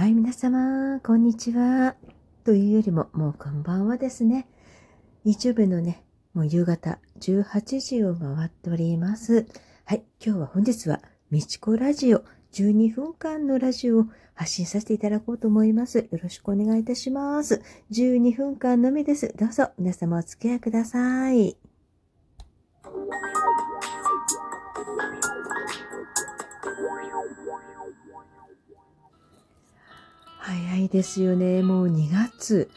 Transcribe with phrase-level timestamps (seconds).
[0.00, 1.94] はい、皆様、こんにちは。
[2.42, 4.48] というよりも、もうこんばんはですね。
[5.24, 6.02] 日曜日のね、
[6.32, 9.46] もう夕方18時を回っております。
[9.84, 12.24] はい、今日は本日は、みちこラジオ
[12.54, 15.98] 12分間のラジオを発信させていただこうと思います。
[15.98, 17.60] よろしくお願いいたします。
[17.92, 19.34] 12分間のみです。
[19.36, 21.69] どうぞ皆様お付き合いください。
[30.50, 31.62] 早いですよね。
[31.62, 32.70] もう2月。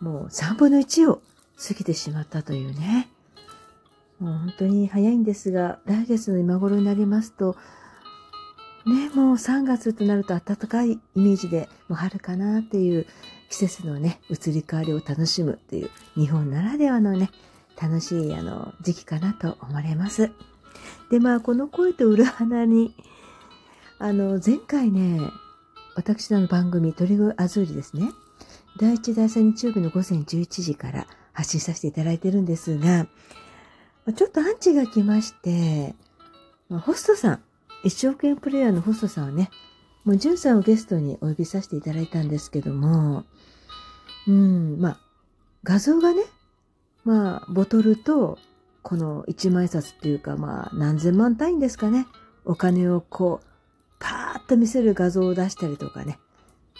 [0.00, 1.20] もう3分の1を
[1.56, 3.08] 過ぎてしまったというね。
[4.20, 7.56] もう本当に早いんですが、来月の今頃になりますと、
[8.86, 13.06] ね、もう3月となると暖かいイメージで、もう春かなっていう
[13.50, 17.30] 季節のね、移り変わりを楽しむっていう日本ならではのね、
[17.80, 20.30] 楽しいあの時期かなと思われます。
[21.10, 22.94] で、まあ、この声と裏花に、
[23.98, 25.20] あの、前回ね、
[25.94, 28.08] 私の番組、鳥越アズーリですね。
[28.78, 33.06] 第1第3日曜日の午前11時から発信させていただいてるんですが、
[34.16, 35.94] ちょっとアンチが来まして、
[36.70, 37.42] ホストさん、
[37.84, 39.50] 一億円プレイヤーのホストさんはね、
[40.04, 43.24] もうジュンさんをゲストにお呼びさせていただいたんですけども、
[44.26, 45.00] うん、まあ、
[45.62, 46.22] 画像がね、
[47.04, 48.38] まあ、ボトルと、
[48.82, 52.06] この一枚札っていうか、まあ、何千万単位ですかね。
[52.44, 53.46] お金をこう、
[54.00, 56.18] パーッと見せる画像を出したりとかね。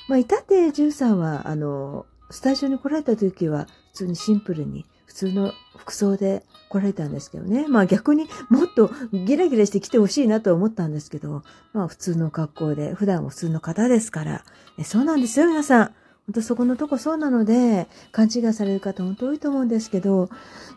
[0.09, 7.69] まあ、いたって、ジュンさんは、あの、スタジオに来られた時は、普通にシンプルに、普通の服装で来られたんですけどね。
[7.69, 11.43] まあ逆にもっとギラギラして来てほしいなと思ったんですけど、
[11.75, 14.45] まあ普通の格好で、普段は普通の方ですから。
[14.85, 15.85] そうなんですよ、皆さん。
[16.27, 20.31] 本当そこのとこそうなので、勘違いされる方本当多いと思うんですけど、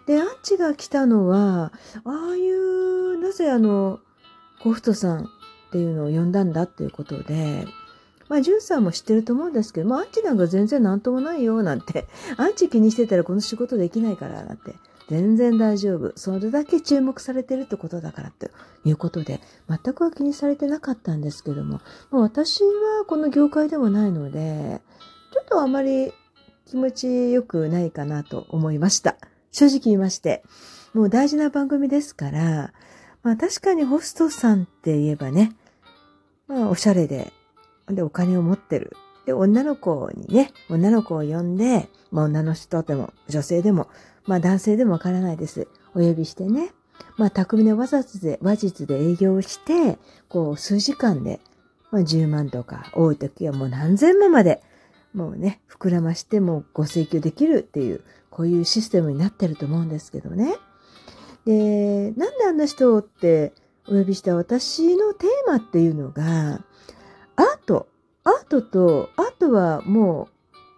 [0.06, 1.72] で、アンチが来たのは、
[2.04, 4.00] ああいう、なぜあの、
[4.62, 5.30] コフトさん
[5.68, 7.66] っていうのを呼んだんだっていうことで、
[8.28, 12.08] まあ、ジュンさんも知ってると思うんですけど、まあ、アンチなんか全然なんともないよ、なんて。
[12.38, 14.76] アンチ気にしてたらこの仕事できないから、なんて。
[15.08, 16.14] 全然大丈夫。
[16.16, 18.50] それだけ注目されてるってことだからと
[18.84, 19.40] いうことで、
[19.70, 24.82] 全くは気にされてなかったんですけども、まあ、私はこの業界でもないので、
[25.32, 26.12] ちょっとあまり
[26.66, 29.18] 気持ちよくないかなと思いました。
[29.52, 30.44] 正直言いまして。
[30.96, 32.74] もう大事な番組ですから、
[33.26, 35.54] まあ確かにホストさんって言えばね、
[36.48, 37.34] まあおしゃれで、
[37.90, 38.96] でお金を持ってる。
[39.26, 43.90] で、女の子にね、女の子を呼んで、まあ女の人でも女性でも、
[44.28, 45.68] まあ男性でもわからないです。
[45.96, 46.70] お呼びしてね、
[47.18, 49.98] まあ巧みな話術で、話術で営業して、
[50.30, 51.40] こう数時間で、
[51.90, 54.62] まあ10万とか、多い時はもう何千万まで、
[55.16, 60.58] もうね、膨らましてもうご請求できるっていう、こういうシステムになってると思うんですけどね。
[61.46, 63.54] で、なんであんな人って
[63.88, 66.62] お呼びした私のテーマっていうのが、
[67.36, 67.88] アート。
[68.24, 70.36] アートと、アートはもう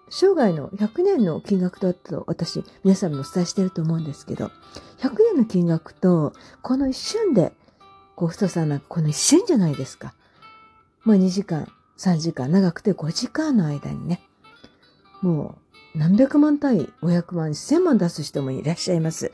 [0.10, 4.52] 生涯の100年の金額だと私、皆さんにお伝えしてると思うんですけど、
[5.00, 7.54] 100年の金額と、この一瞬で、
[8.16, 10.14] こう、太さんなんかこの一瞬じゃないですか。
[11.04, 11.68] まあ2時間、
[11.98, 14.22] 3時間、長くて5時間の間にね、
[15.22, 15.67] もう
[15.98, 19.32] 何百万単位、500万、1000万出す人もいらっしゃいます。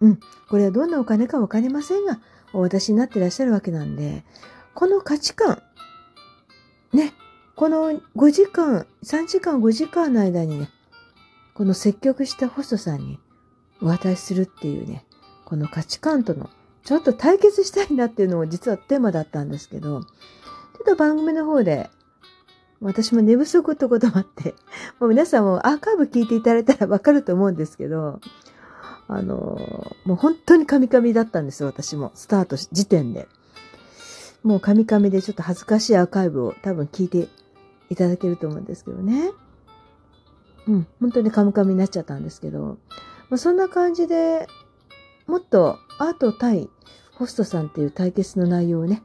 [0.00, 0.20] うん。
[0.48, 2.20] これはどんなお金かわかりませんが、
[2.52, 4.24] お渡しになってらっしゃるわけなんで、
[4.74, 5.62] この価値観、
[6.92, 7.12] ね、
[7.56, 10.70] この5時間、3時間5時間の間にね、
[11.54, 13.18] この積極したホストさんに
[13.82, 15.04] お渡しするっていうね、
[15.44, 16.50] この価値観との、
[16.84, 20.08] ちょっと対決したいなっていうのも実はテーマだったんですけど、ちょ
[20.82, 21.90] っと番組の方で、
[22.80, 24.54] 私も寝不足ってこともあって、
[25.00, 28.20] もう皆さんもアーカイブ聞いていただいたらわかると思うんですけど、
[29.08, 32.10] あの、もう本当にカミカミだったんですよ、私も。
[32.14, 33.28] スタート時点で。
[34.42, 37.28] もうカミカミでちょっと恥ずかしいアーカイブを多分聞いて
[37.90, 39.32] いただけると思うんですけどね。
[40.68, 42.78] うん、本当にカミカミになっちゃったんですけど、
[43.28, 44.48] まあ、そんな感じで
[45.26, 46.68] もっとアート対
[47.14, 49.02] ホストさんっていう対決の内容をね、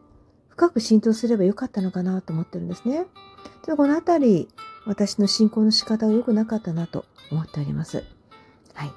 [0.62, 3.08] 深く浸透すればよかったのかなと思ってるんですね。
[3.66, 4.48] でこのあたり、
[4.86, 8.04] 私の進行の仕方が良くなかったなと思っております。
[8.76, 8.92] はい。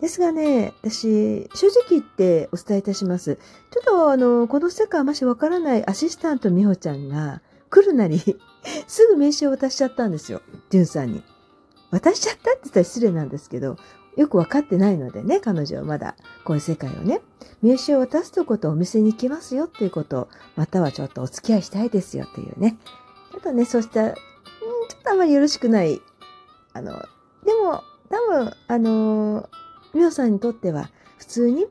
[0.00, 3.36] ですがね、私、正直言ってお伝えいたします。
[3.72, 8.18] ちょっとあの、この世界あましわからないアシスタント美穂ちゃんが来るなり、
[8.88, 10.40] すぐ名刺を渡しちゃったんですよ。
[10.70, 11.22] ジュンさんに。
[11.90, 13.76] 渡しちゃったって言ったら失礼なんですけど、
[14.16, 17.20] よくわかってないのでね、彼女はまだ、こういう世界をね、
[17.62, 22.76] 名刺を渡すということをお店に行きますよっていうことまたはちょっとお付き合いしたいですよっていうね。
[23.32, 24.16] ちょっとね、そうした、ん、ちょ
[24.98, 26.00] っとあまりよろしくない、
[26.72, 26.92] あの、
[27.44, 29.48] でも、多分、あの、
[29.94, 31.66] みおさんにとっては、普通に、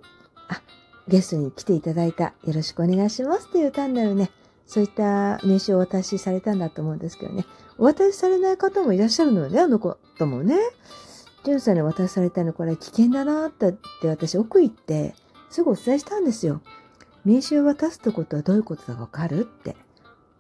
[0.48, 0.62] あ、
[1.08, 4.32] ゲストに来ていただいた、よろしくお願いしますっていう単なるね、
[4.68, 7.46] そういった名刺をお渡しされたんだと思うんですけどね。
[7.78, 10.58] お渡しされない方もいらっしゃるのよね、あの子ともね。
[11.46, 15.14] ジュンさんに渡されたのこれ危険だなって私奥行って
[15.50, 16.62] すぐお伝えしたんですよ。
[17.24, 19.76] 名刺を渡すってことはどういうことだかわかるって。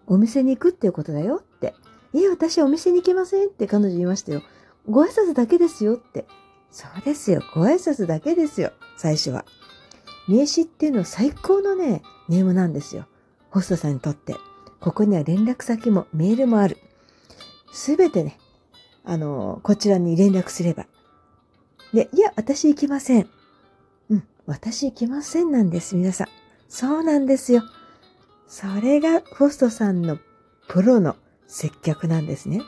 [0.07, 1.75] お店に行くっていうことだよって。
[2.13, 4.41] いや、私はお店に行けませんって彼女言いましたよ。
[4.89, 6.25] ご挨拶だけですよって。
[6.71, 7.41] そうですよ。
[7.53, 8.71] ご挨拶だけですよ。
[8.97, 9.45] 最初は。
[10.27, 13.05] 名刺っていうのは最高のね、ネームなんですよ。
[13.49, 14.35] ホストさんにとって。
[14.79, 16.77] ここには連絡先もメールもある。
[17.71, 18.37] すべてね、
[19.03, 20.87] あの、こちらに連絡すれば。
[21.95, 23.29] で、いや、私行きません。
[24.09, 26.27] うん、私行きませんなんです、皆さん。
[26.67, 27.63] そうなんですよ。
[28.47, 30.19] それがホストさんの
[30.67, 31.15] プロの
[31.47, 32.61] 接客なんですね。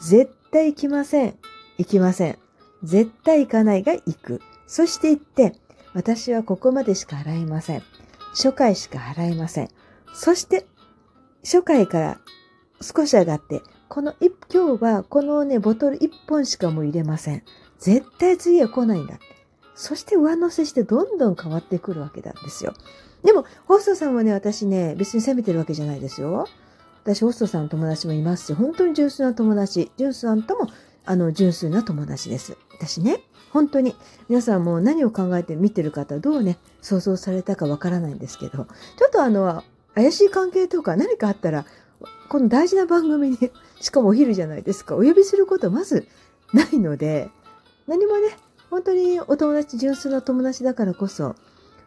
[0.00, 1.34] 絶対行きません。
[1.76, 2.38] 行きません。
[2.84, 4.40] 絶対行かないが行く。
[4.68, 5.56] そして行って、
[5.92, 7.82] 私はここまでしか払いません。
[8.30, 9.68] 初回しか払いません。
[10.14, 10.66] そして、
[11.42, 12.20] 初回から
[12.80, 17.42] 少し上がって、この一、今日はこのね、ボトル一本しかもう入れません。
[17.80, 19.18] 絶対次は来ないんだ。
[19.74, 22.74] そして上乗せしてどんどん変わってくるわけなんですよ。
[23.24, 26.46] でも、ホストさんはね、私ね、別に責めてるわけじゃないですよ。
[27.02, 29.90] 私、ホストさんの友達もいますし、本当に純粋な友達。
[29.96, 30.68] 純粋さんとも、
[31.06, 32.56] あの、純粋な友達です。
[32.78, 33.20] 私ね、
[33.52, 33.94] 本当に、
[34.28, 38.64] 皆さんも何を考えて見てる方、どうね、想像されたかわからないんですけど、ちょ
[39.08, 41.64] っとあの、怪しい関係とか何かあったら、
[42.28, 43.38] この大事な番組に、
[43.80, 46.06] しかもお昼じゃないですか、お呼びすることまず
[46.52, 47.30] ないので、
[47.90, 48.28] 何もね、
[48.70, 51.34] 本当にお友達、純粋な友達だからこそ、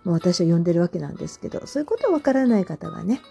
[0.03, 3.21] もう私は呼んでるわけなんですけど、そういうことわからない方がね、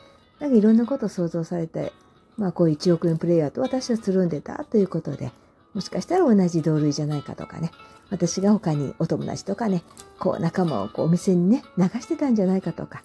[0.40, 1.92] なんかいろんなことを想像されて、
[2.38, 5.32] まあこういう1億円プレイヤーと私はつるんでたということで、
[5.74, 7.72] もしかしたら同じ同類じゃないかとかね、
[8.08, 9.82] 私が他にお友達とかね、
[10.18, 13.02] こう仲間をこうお店にね、流してたんじゃないかとか、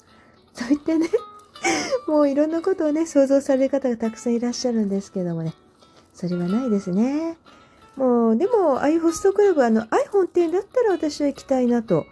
[0.53, 1.09] そう言ってね、
[2.07, 5.53] もういろんなことをね、想像される方がたくさんいらっしゃるんですけどもね、
[6.13, 7.37] それはないですね。
[7.97, 12.05] もう、でも、ああいうホストクラブ、あの、iPhone っていうんだったら私は行きたいなと、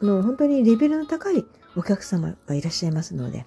[0.00, 1.44] あの、本当にレベルの高い
[1.76, 3.44] お客様がいらっしゃいますので、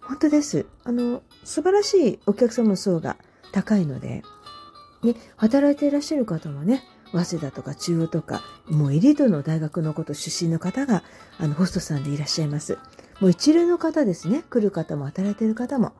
[0.00, 0.64] 本当です。
[0.84, 3.16] あの、素晴らしいお客様の層が
[3.52, 4.22] 高いので、
[5.02, 6.82] で、働いていらっしゃる方もね、
[7.12, 11.02] 早稲田とか中央とか、もうエリートの大学のこと出身の方が、
[11.38, 12.78] あの、ホストさんでいらっしゃいます。
[13.20, 14.44] もう一流の方ですね。
[14.48, 15.94] 来る方も働いている方も、も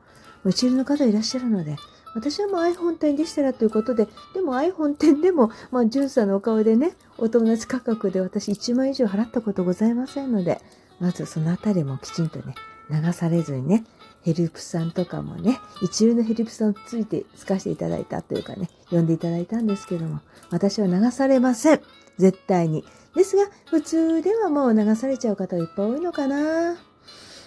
[0.45, 1.75] う一流の方いらっしゃるので、
[2.19, 10.59] 私はもう iPhone 店でしたらということで、でも iPhone 店でも、まあ、ジュンさんのお顔でね、お友達価格で私1万以上払ったことございませんので、
[10.99, 12.55] まずそのあたりもきちんとね、
[12.89, 13.85] 流されずにね、
[14.23, 20.19] ヘルプさんとかもね、一流のヘルプさんをついてつかせていただいたというかね、呼んでいただいたんですけども、
[20.51, 21.81] 私は流されません。
[22.17, 22.83] 絶対に。
[23.15, 26.75] ですが、普通ではもう流されちゃう方がいっぱい多いのかな。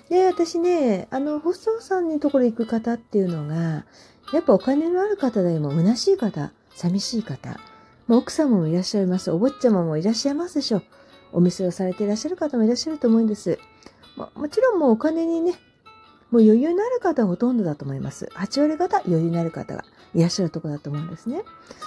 [0.08, 3.84] で、私ね、あの、ホストさんのところ行く方っていうのが、
[4.32, 7.60] やっぱお金のある方でも虚しい方、寂しい方、
[8.08, 9.30] まあ、奥様もいらっしゃいます。
[9.30, 10.82] お坊ちゃまもいらっしゃいますでしょう。
[11.32, 13.58] お店をされていらっしゃる方もいらっしゃると思うんです。
[14.16, 15.52] ま、もちろんもうお金にね、
[16.30, 18.30] もう余裕のある方はほとんどだと思います。
[18.34, 19.84] 8割方余裕のある方が
[20.14, 21.42] いらっしゃるところだと思うんですね。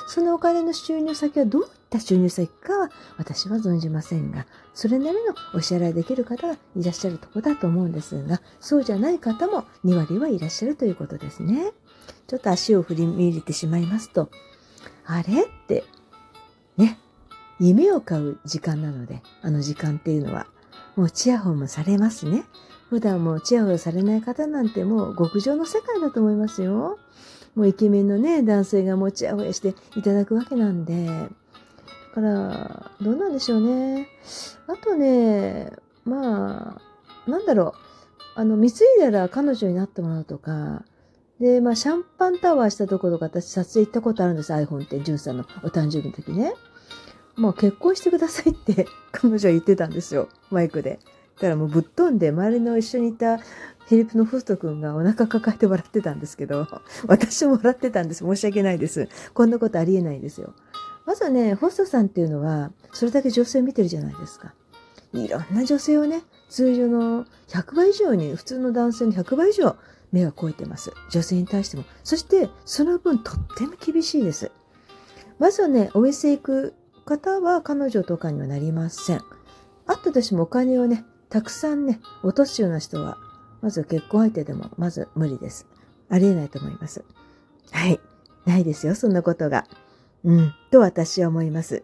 [0.08, 11.74] そのお金の収入先はどういった収入先かは私は存じませんが、それなりのお支払いできる方がいらっしゃるところだと思うんですが、そうじゃない方も2割はいらっしゃるということですね。
[12.28, 14.30] ちょっと足を振り見入れてしまいますと、
[15.06, 15.44] あれ？
[15.44, 15.84] って、
[16.78, 17.00] ね、
[17.60, 20.48] 夢を買う時間なので、あの時間っていうのは、
[20.96, 22.44] もうチヤホンもされますね。
[22.90, 26.98] 普段もチヤホヤされない方なんてもう極上の世界だと思いますよ。
[27.56, 31.08] もうイケメンのね、男性がもうチヤホヤしていただくわけなんで。
[31.08, 31.30] だ
[32.14, 34.08] から、どうなんでしょうね。
[34.68, 35.72] あとね、
[36.04, 36.80] ま
[37.28, 37.74] あ、なんだろ
[38.38, 38.40] う。
[38.40, 40.84] あの、貢いだら彼女になってもらうとか、
[41.40, 46.54] で、まあ、シャンパンタワーしたところとか私撮影行ったことあるんです、iPhone って、ジュンさんのお誕生日の時ね。
[47.36, 51.00] まあ、結婚してくださいって 彼女は言ってたんですよ、マイクで。
[51.40, 53.40] たらもうぶっ飛んで、周りの一緒にいた
[53.88, 56.68] ヘルプのフスト君がお腹抱えて笑ってたんですけど、
[57.08, 58.24] 私も笑ってたんです。
[58.24, 59.10] 申し訳ないです。
[59.34, 60.54] こんなことありえないんですよ。
[61.06, 64.54] まずはね、ホストさんっていうのは、それだけ女性を見てるじゃないですか。
[65.14, 69.76] いろんな女性をね、通常の100倍以上に、普通の男性の100倍以上
[70.16, 70.94] 目が肥えてます。
[71.12, 71.84] 女性に対しても。
[72.06, 74.50] そして、その分とっても厳しいです。
[75.40, 76.74] まずはね、お店行く
[77.06, 79.22] 方は彼女とかにはなりません。
[79.86, 83.18] あと私もお金をね、たくさんね、お年寄りの人は、
[83.62, 85.68] まず結婚相手でも、まず無理です。
[86.08, 87.04] ありえないと思います。
[87.72, 88.00] はい。
[88.46, 89.66] ないですよ、そんなことが。
[90.24, 91.84] うん、と私は思います。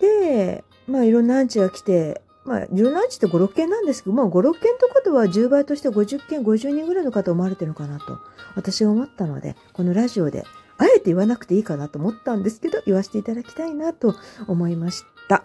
[0.00, 8.18] で、まあいろんなアンチが来て、まあ、柔軟地って5、6件なんですけど、まあ、5、6件ってことは10倍として50件、50人ぐらいの方思われてるのかなと、
[8.54, 10.44] 私は思ったので、このラジオで、
[10.78, 14.14] あえて言わなくていいかなと思ったんですけど、言わせていただきたいなと
[14.46, 15.44] 思いました。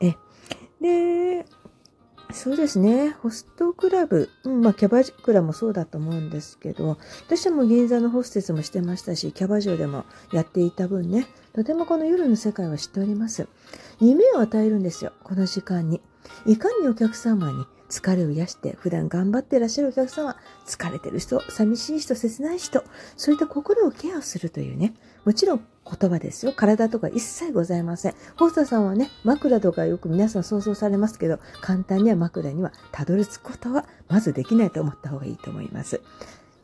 [0.00, 0.14] え、
[0.80, 1.46] で、
[2.32, 3.10] そうですね。
[3.22, 13.48] ホストクラブ、うん、まあ、キャバクラもそうだと思うんですけど、私はもう銀座のホステスもしてましたし、キャバ嬢でもやっていた分ね、とてもこの夜の世界は知っております。
[14.00, 16.02] 夢を与えるんですよ、この時間に。
[16.46, 22.82] いかにお客様に疲れを癒して、普段頑張ってらっしゃるお客様、疲れてる人、寂しい人、切ない人、
[23.16, 26.52] そういった心をケアするというね、もちろん言葉ですよ。
[26.54, 28.14] 体とか一切ございません。
[28.36, 36.00] ホースターさんはね、枕とかよく皆さん想像されますけど、簡単には枕にはたどり着くことはまずできないと思った方がいいと思います。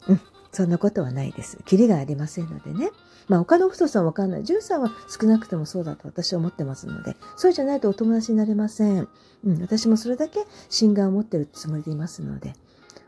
[0.09, 0.21] うん、
[0.52, 1.59] そんなことはないです。
[1.64, 2.90] キリがありませんのでね。
[3.28, 4.44] まあ他の太さんわかんない。
[4.44, 9.09] ジュンさんは少なくともそうだと私は思ってますので、そうじゃないとお友達になれません。
[9.44, 12.54] うん、私もそれだけ心眼を持ってるつもりでいますので。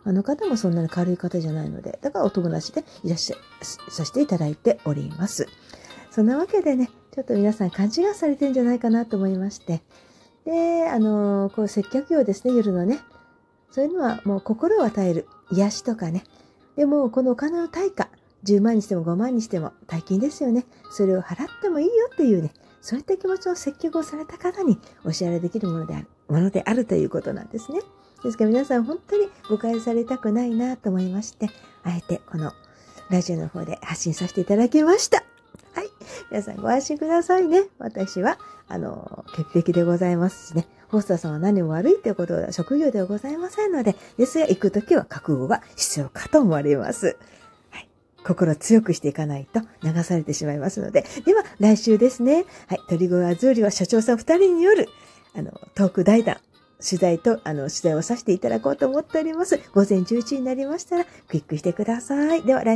[0.07, 5.49] あの方もそんなに軽い方じゃないので、だからお友達でいらっしゃ、させていただいております。
[6.11, 9.81] そんなわけでね、ちょっと皆さん勘違いされてるんじゃないかなと思いまして。
[10.45, 13.01] で、あの、こう接客業ですね、夜のね。
[13.71, 15.27] そういうのはもう心を与える。
[15.51, 16.25] 癒しとかね。
[16.77, 18.09] でも、このお金の対価、
[18.45, 20.67] 10万にしても5万にしても大金ですよね。
[20.91, 27.81] それを払ってもいいよっていうね、そういった気持ちを積極をされた方にお支払いできるものである、ものであるということなんですね。
[28.23, 31.49] ですから皆さん本当に誤解されたくないなと思いまして、
[31.83, 32.53] あえてこの
[33.11, 35.25] ラジオの方で発信させていただきました。
[35.73, 35.89] はい。
[36.31, 37.65] 皆さんご安心くださいね。
[37.79, 38.39] 私は、
[38.69, 40.67] あの、潔癖でございますしね。
[40.95, 47.17] ホスターさんは何も悪いということは職業ではございませんので、ですが行くときは覚悟が必要かと思われます。
[47.71, 47.89] はい。
[48.25, 51.05] 心強くしていかないと流されてしまいますので。
[51.25, 52.45] では、来週ですね。
[52.69, 52.81] はい。
[52.89, 54.89] 鳥越アズーリは社長さん二人による、
[55.35, 56.39] あの、トーク代談。
[56.85, 59.57] 取材と、あの、取材をさせていただこうと思っております。
[59.75, 62.43] 午前11時になりましたら、クリックしてください。
[62.43, 62.73] では、来